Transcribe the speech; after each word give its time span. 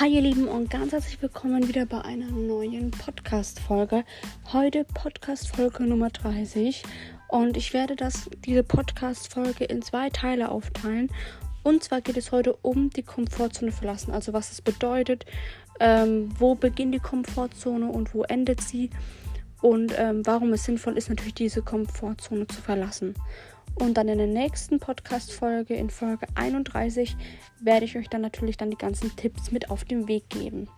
Hi 0.00 0.08
ihr 0.08 0.22
Lieben 0.22 0.48
und 0.48 0.70
ganz 0.70 0.90
herzlich 0.90 1.22
willkommen 1.22 1.68
wieder 1.68 1.86
bei 1.86 2.00
einer 2.00 2.28
neuen 2.28 2.90
Podcast-Folge. 2.90 4.02
Heute 4.52 4.82
Podcast-Folge 4.82 5.84
Nummer 5.84 6.10
30 6.10 6.82
und 7.28 7.56
ich 7.56 7.72
werde 7.72 7.94
das, 7.94 8.28
diese 8.44 8.64
Podcast-Folge 8.64 9.62
in 9.62 9.82
zwei 9.82 10.10
Teile 10.10 10.50
aufteilen. 10.50 11.12
Und 11.62 11.84
zwar 11.84 12.00
geht 12.00 12.16
es 12.16 12.32
heute 12.32 12.54
um 12.54 12.90
die 12.90 13.04
Komfortzone 13.04 13.70
verlassen, 13.70 14.10
also 14.10 14.32
was 14.32 14.50
es 14.50 14.62
bedeutet, 14.62 15.26
ähm, 15.78 16.28
wo 16.40 16.56
beginnt 16.56 16.92
die 16.92 16.98
Komfortzone 16.98 17.86
und 17.86 18.14
wo 18.14 18.24
endet 18.24 18.62
sie 18.62 18.90
und 19.62 19.94
ähm, 19.96 20.26
warum 20.26 20.52
es 20.54 20.64
sinnvoll 20.64 20.98
ist, 20.98 21.08
natürlich 21.08 21.34
diese 21.34 21.62
Komfortzone 21.62 22.48
zu 22.48 22.60
verlassen. 22.60 23.14
Und 23.76 23.94
dann 23.94 24.08
in 24.08 24.18
der 24.18 24.26
nächsten 24.26 24.78
Podcast-Folge, 24.78 25.74
in 25.74 25.90
Folge 25.90 26.26
31, 26.34 27.16
werde 27.60 27.84
ich 27.84 27.96
euch 27.96 28.08
dann 28.08 28.20
natürlich 28.20 28.56
dann 28.56 28.70
die 28.70 28.76
ganzen 28.76 29.14
Tipps 29.16 29.50
mit 29.50 29.70
auf 29.70 29.84
den 29.84 30.06
Weg 30.06 30.28
geben. 30.28 30.68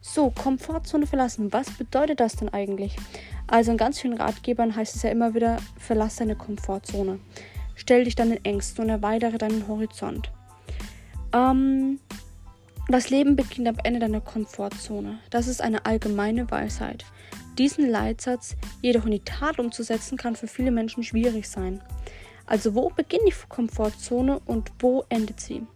So, 0.00 0.30
Komfortzone 0.30 1.06
verlassen. 1.06 1.52
Was 1.52 1.70
bedeutet 1.70 2.20
das 2.20 2.36
denn 2.36 2.48
eigentlich? 2.48 2.96
Also 3.46 3.72
in 3.72 3.76
ganz 3.76 4.00
vielen 4.00 4.16
Ratgebern 4.16 4.74
heißt 4.74 4.96
es 4.96 5.02
ja 5.02 5.10
immer 5.10 5.34
wieder, 5.34 5.58
verlasse 5.78 6.20
deine 6.20 6.36
Komfortzone. 6.36 7.20
Stell 7.74 8.04
dich 8.04 8.14
dann 8.14 8.32
in 8.32 8.44
Ängsten 8.44 8.84
und 8.84 8.90
erweitere 8.90 9.38
deinen 9.38 9.68
Horizont. 9.68 10.30
Ähm, 11.32 12.00
das 12.88 13.10
Leben 13.10 13.36
beginnt 13.36 13.68
am 13.68 13.76
Ende 13.84 14.00
deiner 14.00 14.20
Komfortzone. 14.20 15.18
Das 15.30 15.46
ist 15.46 15.60
eine 15.60 15.84
allgemeine 15.84 16.50
Weisheit. 16.50 17.04
Diesen 17.58 17.90
Leitsatz 17.90 18.56
jedoch 18.82 19.04
in 19.04 19.12
die 19.12 19.24
Tat 19.24 19.58
umzusetzen, 19.58 20.16
kann 20.16 20.36
für 20.36 20.46
viele 20.46 20.70
Menschen 20.70 21.02
schwierig 21.02 21.48
sein. 21.48 21.82
Also 22.48 22.74
wo 22.74 22.88
beginnt 22.88 23.28
die 23.28 23.34
Komfortzone 23.48 24.40
und 24.46 24.72
wo 24.80 25.04
endet 25.10 25.40
sie? 25.40 25.66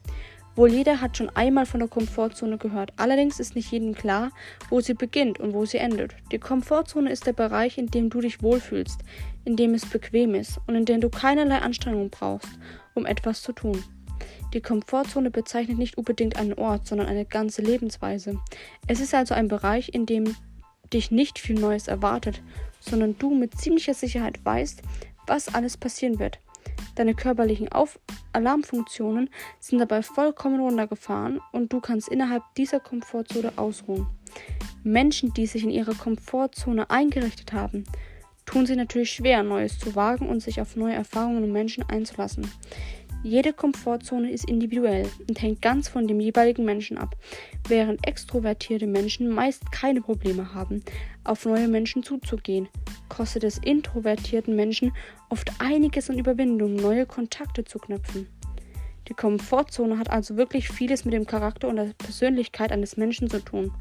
Wohl 0.54 0.70
jeder 0.70 1.00
hat 1.00 1.16
schon 1.16 1.30
einmal 1.30 1.64
von 1.64 1.80
der 1.80 1.88
Komfortzone 1.88 2.58
gehört. 2.58 2.92
Allerdings 2.96 3.40
ist 3.40 3.54
nicht 3.54 3.70
jedem 3.72 3.94
klar, 3.94 4.32
wo 4.68 4.80
sie 4.80 4.94
beginnt 4.94 5.40
und 5.40 5.54
wo 5.54 5.64
sie 5.64 5.78
endet. 5.78 6.14
Die 6.30 6.38
Komfortzone 6.38 7.10
ist 7.10 7.26
der 7.26 7.32
Bereich, 7.32 7.78
in 7.78 7.86
dem 7.86 8.10
du 8.10 8.20
dich 8.20 8.42
wohlfühlst, 8.42 9.00
in 9.44 9.56
dem 9.56 9.72
es 9.72 9.86
bequem 9.86 10.34
ist 10.34 10.60
und 10.66 10.74
in 10.74 10.84
dem 10.84 11.00
du 11.00 11.08
keinerlei 11.08 11.58
Anstrengung 11.58 12.10
brauchst, 12.10 12.50
um 12.94 13.06
etwas 13.06 13.42
zu 13.42 13.52
tun. 13.52 13.82
Die 14.52 14.60
Komfortzone 14.60 15.30
bezeichnet 15.30 15.78
nicht 15.78 15.96
unbedingt 15.96 16.36
einen 16.36 16.52
Ort, 16.54 16.86
sondern 16.86 17.06
eine 17.06 17.24
ganze 17.24 17.62
Lebensweise. 17.62 18.38
Es 18.86 19.00
ist 19.00 19.14
also 19.14 19.34
ein 19.34 19.48
Bereich, 19.48 19.94
in 19.94 20.04
dem 20.04 20.36
dich 20.92 21.10
nicht 21.10 21.38
viel 21.38 21.58
Neues 21.58 21.88
erwartet, 21.88 22.42
sondern 22.80 23.16
du 23.18 23.34
mit 23.34 23.58
ziemlicher 23.58 23.94
Sicherheit 23.94 24.44
weißt, 24.44 24.82
was 25.26 25.54
alles 25.54 25.78
passieren 25.78 26.18
wird. 26.18 26.38
Deine 26.94 27.14
körperlichen 27.14 27.70
Auf 27.70 27.98
Alarmfunktionen 28.32 29.30
sind 29.60 29.78
dabei 29.78 30.02
vollkommen 30.02 30.60
runtergefahren 30.60 31.40
und 31.52 31.72
du 31.72 31.80
kannst 31.80 32.08
innerhalb 32.08 32.42
dieser 32.56 32.80
Komfortzone 32.80 33.52
ausruhen. 33.56 34.06
Menschen, 34.82 35.32
die 35.32 35.46
sich 35.46 35.64
in 35.64 35.70
ihrer 35.70 35.94
Komfortzone 35.94 36.90
eingerichtet 36.90 37.52
haben, 37.52 37.84
tun 38.44 38.66
sich 38.66 38.76
natürlich 38.76 39.10
schwer, 39.10 39.42
Neues 39.42 39.78
zu 39.78 39.94
wagen 39.94 40.28
und 40.28 40.40
sich 40.40 40.60
auf 40.60 40.76
neue 40.76 40.94
Erfahrungen 40.94 41.44
und 41.44 41.52
Menschen 41.52 41.84
einzulassen. 41.88 42.50
Jede 43.24 43.52
Komfortzone 43.52 44.32
ist 44.32 44.48
individuell 44.48 45.08
und 45.28 45.40
hängt 45.40 45.62
ganz 45.62 45.88
von 45.88 46.08
dem 46.08 46.18
jeweiligen 46.18 46.64
Menschen 46.64 46.98
ab, 46.98 47.16
während 47.68 48.04
extrovertierte 48.06 48.88
Menschen 48.88 49.28
meist 49.28 49.70
keine 49.70 50.00
Probleme 50.00 50.54
haben, 50.54 50.82
auf 51.22 51.44
neue 51.44 51.68
Menschen 51.68 52.02
zuzugehen, 52.02 52.68
kostet 53.08 53.44
es 53.44 53.58
introvertierten 53.58 54.56
Menschen 54.56 54.92
oft 55.28 55.52
einiges 55.60 56.10
an 56.10 56.18
Überwindung, 56.18 56.74
neue 56.74 57.06
Kontakte 57.06 57.64
zu 57.64 57.78
knüpfen. 57.78 58.26
Die 59.08 59.14
Komfortzone 59.14 59.98
hat 59.98 60.10
also 60.10 60.36
wirklich 60.36 60.68
vieles 60.68 61.04
mit 61.04 61.14
dem 61.14 61.26
Charakter 61.26 61.68
und 61.68 61.76
der 61.76 61.92
Persönlichkeit 61.98 62.72
eines 62.72 62.96
Menschen 62.96 63.30
zu 63.30 63.38
tun. 63.38 63.72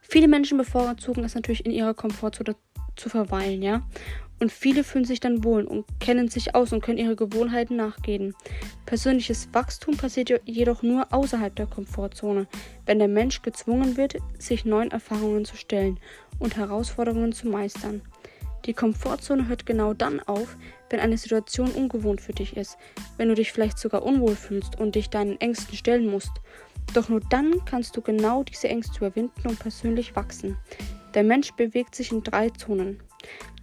Viele 0.00 0.26
Menschen 0.26 0.58
bevorzugen 0.58 1.22
es 1.22 1.36
natürlich 1.36 1.64
in 1.64 1.70
ihrer 1.70 1.94
Komfortzone 1.94 2.56
zu 2.96 3.08
verweilen, 3.08 3.62
ja. 3.62 3.82
Und 4.40 4.50
viele 4.50 4.84
fühlen 4.84 5.04
sich 5.04 5.20
dann 5.20 5.44
wohl 5.44 5.64
und 5.64 5.84
kennen 6.00 6.28
sich 6.28 6.54
aus 6.54 6.72
und 6.72 6.80
können 6.80 6.96
ihre 6.96 7.14
Gewohnheiten 7.14 7.76
nachgehen. 7.76 8.34
Persönliches 8.86 9.50
Wachstum 9.52 9.98
passiert 9.98 10.32
jedoch 10.46 10.82
nur 10.82 11.12
außerhalb 11.12 11.54
der 11.54 11.66
Komfortzone, 11.66 12.46
wenn 12.86 12.98
der 12.98 13.08
Mensch 13.08 13.42
gezwungen 13.42 13.98
wird, 13.98 14.16
sich 14.38 14.64
neuen 14.64 14.90
Erfahrungen 14.90 15.44
zu 15.44 15.56
stellen 15.56 16.00
und 16.38 16.56
Herausforderungen 16.56 17.32
zu 17.32 17.48
meistern. 17.48 18.00
Die 18.64 18.72
Komfortzone 18.72 19.46
hört 19.48 19.66
genau 19.66 19.92
dann 19.92 20.20
auf, 20.20 20.56
wenn 20.88 21.00
eine 21.00 21.18
Situation 21.18 21.70
ungewohnt 21.70 22.22
für 22.22 22.32
dich 22.32 22.56
ist, 22.56 22.78
wenn 23.18 23.28
du 23.28 23.34
dich 23.34 23.52
vielleicht 23.52 23.78
sogar 23.78 24.02
unwohl 24.02 24.36
fühlst 24.36 24.78
und 24.78 24.94
dich 24.94 25.10
deinen 25.10 25.40
Ängsten 25.40 25.76
stellen 25.76 26.06
musst. 26.06 26.32
Doch 26.94 27.10
nur 27.10 27.20
dann 27.20 27.64
kannst 27.66 27.96
du 27.96 28.00
genau 28.00 28.42
diese 28.42 28.68
Ängste 28.68 28.98
überwinden 28.98 29.48
und 29.48 29.58
persönlich 29.58 30.16
wachsen. 30.16 30.56
Der 31.14 31.24
Mensch 31.24 31.52
bewegt 31.52 31.94
sich 31.94 32.10
in 32.10 32.22
drei 32.22 32.50
Zonen 32.50 33.00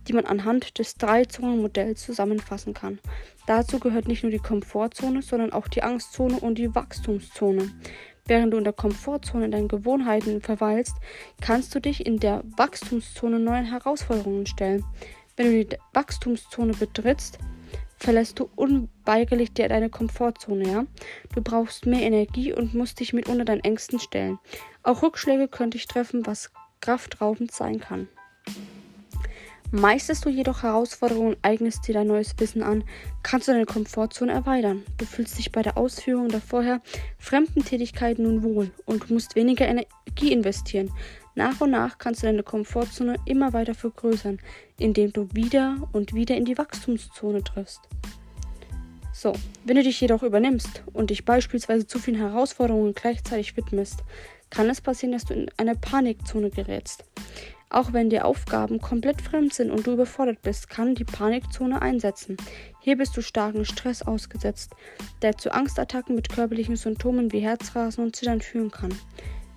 die 0.08 0.14
man 0.14 0.26
anhand 0.26 0.80
des 0.80 0.96
Drei-Zonen-Modells 0.96 2.02
zusammenfassen 2.02 2.74
kann. 2.74 3.00
Dazu 3.46 3.80
gehört 3.80 4.08
nicht 4.08 4.24
nur 4.24 4.32
die 4.32 4.40
Komfortzone, 4.40 5.22
sondern 5.22 5.54
auch 5.54 5.68
die 5.68 5.84
Angstzone 5.84 6.40
und 6.40 6.58
die 6.58 6.74
Wachstumszone. 6.74 7.72
Während 8.26 8.54
du 8.54 8.58
in 8.58 8.66
der 8.66 8.74
Komfortzone 8.74 9.46
in 9.46 9.52
deinen 9.52 9.70
Gewohnheiten 9.70 10.42
verweilst, 10.42 10.96
kannst 11.40 11.74
du 11.74 11.80
dich 11.80 12.06
in 12.06 12.20
der 12.20 12.44
Wachstumszone 12.58 13.40
neuen 13.40 13.66
Herausforderungen 13.66 14.46
stellen. 14.46 14.84
Wenn 15.38 15.52
du 15.52 15.66
die 15.66 15.78
Wachstumszone 15.94 16.74
betrittst, 16.74 17.40
verlässt 17.98 18.40
du 18.40 18.50
unweigerlich 18.56 19.54
deine 19.54 19.90
Komfortzone, 19.90 20.68
ja? 20.68 20.86
Du 21.34 21.42
brauchst 21.42 21.86
mehr 21.86 22.02
Energie 22.02 22.54
und 22.54 22.74
musst 22.74 23.00
dich 23.00 23.14
mitunter 23.14 23.46
deinen 23.46 23.64
Ängsten 23.64 24.00
stellen. 24.00 24.40
Auch 24.84 25.02
Rückschläge 25.04 25.48
können 25.48 25.72
dich 25.72 25.88
treffen, 25.88 26.26
was 26.26 26.52
kraftraubend 26.82 27.52
sein 27.52 27.80
kann. 27.80 28.08
Meisterst 29.72 30.24
du 30.24 30.30
jedoch 30.30 30.64
Herausforderungen 30.64 31.34
und 31.34 31.38
eignest 31.42 31.86
dir 31.88 31.94
dein 31.94 32.08
neues 32.08 32.34
Wissen 32.38 32.64
an, 32.64 32.86
kannst 33.22 33.50
du 33.50 33.52
deine 33.52 33.66
Komfortzone 33.66 34.32
erweitern. 34.32 34.84
Du 34.98 35.06
fühlst 35.06 35.38
dich 35.38 35.52
bei 35.52 35.62
der 35.62 35.78
Ausführung 35.78 36.30
der 36.30 36.40
vorher 36.40 36.82
fremden 37.18 37.66
Tätigkeiten 37.66 38.24
nun 38.24 38.44
wohl 38.44 38.72
und 38.86 39.12
musst 39.12 39.36
weniger 39.36 39.68
Energie 39.68 40.32
investieren. 40.32 40.90
Nach 41.36 41.60
und 41.60 41.72
nach 41.72 41.98
kannst 41.98 42.24
du 42.24 42.28
deine 42.28 42.44
Komfortzone 42.44 43.18
immer 43.26 43.52
weiter 43.52 43.76
vergrößern, 43.76 44.40
indem 44.80 45.12
du 45.12 45.28
wieder 45.34 45.90
und 45.92 46.14
wieder 46.14 46.38
in 46.38 46.46
die 46.46 46.58
Wachstumszone 46.58 47.44
triffst. 47.44 47.82
So, 49.12 49.34
wenn 49.66 49.76
du 49.76 49.84
dich 49.84 50.00
jedoch 50.00 50.24
übernimmst 50.24 50.84
und 50.94 51.10
dich 51.10 51.26
beispielsweise 51.26 51.86
zu 51.86 52.00
vielen 52.00 52.20
Herausforderungen 52.20 52.94
gleichzeitig 52.94 53.58
widmest, 53.58 54.04
kann 54.50 54.70
es 54.70 54.80
passieren, 54.80 55.12
dass 55.12 55.26
du 55.26 55.34
in 55.34 55.52
eine 55.58 55.76
Panikzone 55.76 56.52
gerätst. 56.52 57.04
Auch 57.70 57.92
wenn 57.92 58.10
die 58.10 58.22
Aufgaben 58.22 58.80
komplett 58.80 59.22
fremd 59.22 59.54
sind 59.54 59.72
und 59.72 59.86
du 59.86 59.94
überfordert 59.94 60.42
bist, 60.42 60.70
kann 60.70 60.96
die 60.96 61.04
Panikzone 61.04 61.82
einsetzen. 61.82 62.38
Hier 62.80 62.98
bist 62.98 63.18
du 63.18 63.22
starken 63.22 63.66
Stress 63.66 64.02
ausgesetzt, 64.02 64.72
der 65.22 65.38
zu 65.38 65.54
Angstattacken 65.54 66.16
mit 66.16 66.30
körperlichen 66.30 66.78
Symptomen 66.78 67.32
wie 67.34 67.40
Herzrasen 67.40 68.06
und 68.06 68.16
Zittern 68.16 68.40
führen 68.40 68.72
kann. 68.72 68.94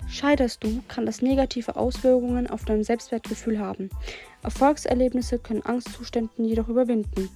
Scheiterst 0.08 0.64
du, 0.64 0.82
kann 0.88 1.06
das 1.06 1.22
negative 1.22 1.76
Auswirkungen 1.76 2.50
auf 2.50 2.64
dein 2.64 2.82
Selbstwertgefühl 2.82 3.60
haben. 3.60 3.90
Erfolgserlebnisse 4.42 5.38
können 5.38 5.64
Angstzuständen 5.64 6.44
jedoch 6.44 6.68
überwinden, 6.68 7.28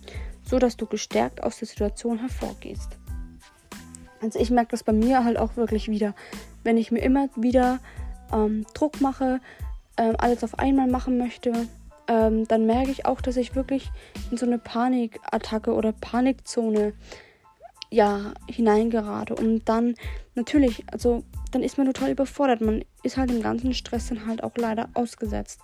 so 0.43 0.59
dass 0.59 0.77
du 0.77 0.87
gestärkt 0.87 1.41
aus 1.41 1.61
der 1.61 1.69
Situation 1.69 2.19
hervorgehst. 2.19 2.99
Also 4.21 4.41
ich 4.41 4.51
merke 4.51 4.73
das 4.73 4.83
bei 4.83 4.93
mir 4.93 5.25
halt 5.25 5.39
auch 5.39 5.57
wirklich 5.57 5.89
wieder, 5.89 6.15
wenn 6.65 6.77
ich 6.77 6.91
mir 6.91 7.01
immer 7.01 7.29
wieder 7.37 7.79
ähm, 8.33 8.67
Druck 8.75 9.01
mache, 9.01 9.41
ähm, 9.97 10.15
alles 10.19 10.45
auf 10.45 10.59
einmal 10.59 10.89
machen 10.89 11.19
möchte, 11.19 11.53
ähm, 12.09 12.47
dann 12.49 12.67
merke 12.67 12.91
ich 12.91 13.07
auch, 13.07 13.21
dass 13.21 13.37
ich 13.37 13.55
wirklich 13.55 13.91
in 14.31 14.37
so 14.37 14.47
eine 14.47 14.59
Panikattacke 14.59 15.73
oder 15.73 15.93
Panikzone 15.93 16.93
ja 17.91 18.35
hineingerate 18.49 19.35
und 19.35 19.65
dann 19.69 19.95
natürlich, 20.35 20.85
also 20.93 21.23
dann 21.53 21.63
ist 21.63 21.79
man 21.79 21.87
total 21.87 22.11
überfordert. 22.11 22.61
Man 22.61 22.85
ist 23.03 23.17
halt 23.17 23.31
im 23.31 23.43
ganzen 23.43 23.73
Stress 23.75 24.09
dann 24.09 24.27
halt 24.27 24.43
auch 24.43 24.53
leider 24.57 24.89
ausgesetzt. 24.95 25.61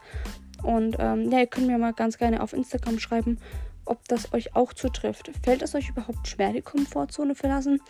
Und 0.62 0.96
ähm, 0.98 1.30
ja, 1.30 1.40
ihr 1.40 1.46
könnt 1.46 1.66
mir 1.66 1.78
mal 1.78 1.92
ganz 1.92 2.18
gerne 2.18 2.42
auf 2.42 2.52
Instagram 2.52 2.98
schreiben, 2.98 3.38
ob 3.86 4.06
das 4.06 4.32
euch 4.32 4.54
auch 4.54 4.72
zutrifft. 4.72 5.30
Fällt 5.42 5.62
es 5.62 5.74
euch 5.74 5.88
überhaupt 5.88 6.28
schwer, 6.28 6.52
die 6.52 6.60
Komfortzone 6.60 7.34
verlassen? 7.34 7.80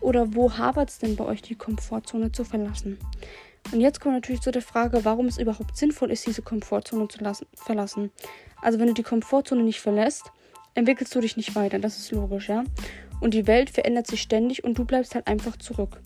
Oder 0.00 0.34
wo 0.34 0.52
hapert 0.52 0.90
es 0.90 0.98
denn 0.98 1.16
bei 1.16 1.24
euch, 1.24 1.40
die 1.40 1.54
Komfortzone 1.54 2.32
zu 2.32 2.44
verlassen? 2.44 2.98
Und 3.72 3.80
jetzt 3.80 4.00
kommt 4.00 4.14
natürlich 4.14 4.40
zu 4.40 4.50
der 4.50 4.62
Frage, 4.62 5.04
warum 5.04 5.26
es 5.26 5.38
überhaupt 5.38 5.76
sinnvoll 5.76 6.10
ist, 6.10 6.26
diese 6.26 6.42
Komfortzone 6.42 7.08
zu 7.08 7.22
lassen, 7.22 7.46
verlassen. 7.54 8.10
Also 8.62 8.78
wenn 8.78 8.86
du 8.86 8.94
die 8.94 9.02
Komfortzone 9.02 9.62
nicht 9.62 9.80
verlässt, 9.80 10.30
entwickelst 10.74 11.14
du 11.14 11.20
dich 11.20 11.36
nicht 11.36 11.54
weiter. 11.54 11.78
Das 11.78 11.98
ist 11.98 12.12
logisch, 12.12 12.48
ja. 12.48 12.64
Und 13.20 13.34
die 13.34 13.46
Welt 13.46 13.70
verändert 13.70 14.06
sich 14.06 14.22
ständig 14.22 14.62
und 14.62 14.78
du 14.78 14.84
bleibst 14.84 15.14
halt 15.14 15.26
einfach 15.26 15.56
zurück. 15.56 16.00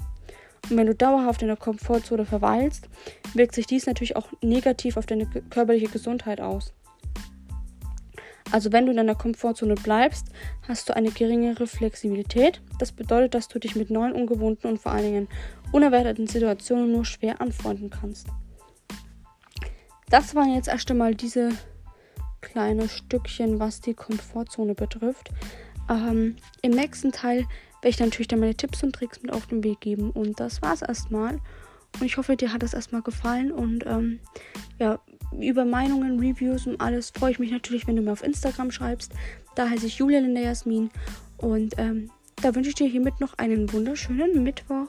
Und 0.69 0.77
wenn 0.77 0.87
du 0.87 0.95
dauerhaft 0.95 1.43
in 1.43 1.49
der 1.49 1.57
Komfortzone 1.57 2.25
verweilst, 2.25 2.89
wirkt 3.35 3.55
sich 3.55 3.67
dies 3.67 3.87
natürlich 3.87 4.17
auch 4.17 4.29
negativ 4.43 4.97
auf 4.97 5.07
deine 5.07 5.27
körperliche 5.27 5.89
Gesundheit 5.89 6.41
aus. 6.41 6.73
Also 8.52 8.73
wenn 8.73 8.87
du 8.87 8.91
in 8.91 8.97
deiner 8.97 9.14
Komfortzone 9.14 9.75
bleibst, 9.75 10.26
hast 10.67 10.88
du 10.88 10.97
eine 10.97 11.11
geringere 11.11 11.67
Flexibilität. 11.67 12.61
Das 12.79 12.93
bedeutet, 12.93 13.35
dass 13.35 13.49
du 13.49 13.58
dich 13.58 13.76
mit 13.76 13.91
neuen, 13.91 14.12
ungewohnten 14.12 14.69
und 14.70 14.79
vor 14.79 14.93
allen 14.93 15.05
Dingen 15.05 15.29
unerwarteten 15.73 16.26
Situationen 16.26 16.91
nur 16.91 17.05
schwer 17.05 17.41
anfreunden 17.41 17.91
kannst. 17.91 18.26
Das 20.08 20.35
waren 20.35 20.55
jetzt 20.55 20.69
erst 20.69 20.91
einmal 20.91 21.14
diese 21.14 21.50
kleine 22.41 22.88
Stückchen, 22.88 23.61
was 23.61 23.81
die 23.81 23.94
Komfortzone 23.94 24.75
betrifft. 24.75 25.31
Ähm, 25.88 26.37
Im 26.62 26.73
nächsten 26.73 27.12
Teil 27.12 27.47
werde 27.81 27.88
ich 27.88 28.00
natürlich 28.00 28.29
dann 28.29 28.41
meine 28.41 28.55
Tipps 28.55 28.82
und 28.82 28.94
Tricks 28.94 29.23
mit 29.23 29.32
auf 29.32 29.47
den 29.47 29.62
Weg 29.62 29.81
geben. 29.81 30.11
Und 30.11 30.41
das 30.41 30.61
war's 30.62 30.82
erstmal. 30.82 31.38
Und 31.99 32.06
ich 32.06 32.17
hoffe, 32.17 32.37
dir 32.37 32.52
hat 32.52 32.62
das 32.62 32.75
erstmal 32.75 33.02
gefallen. 33.02 33.52
Und 33.52 33.87
ähm, 33.87 34.20
ja, 34.79 35.00
über 35.38 35.65
Meinungen, 35.65 36.19
Reviews 36.19 36.67
und 36.67 36.81
alles 36.81 37.11
freue 37.11 37.32
ich 37.32 37.38
mich 37.38 37.50
natürlich, 37.50 37.87
wenn 37.87 37.97
du 37.97 38.03
mir 38.03 38.12
auf 38.12 38.25
Instagram 38.25 38.71
schreibst. 38.71 39.12
Da 39.55 39.69
heiße 39.69 39.87
ich 39.87 39.99
Julia 39.99 40.21
Linda 40.21 40.41
Jasmin. 40.41 40.91
Und 41.38 41.75
ähm, 41.79 42.11
da 42.43 42.55
wünsche 42.55 42.71
ich 42.71 42.77
dir 42.77 42.88
hiermit 42.88 43.21
noch 43.21 43.35
einen 43.38 43.73
wunderschönen 43.73 44.43
Mittwoch. 44.43 44.88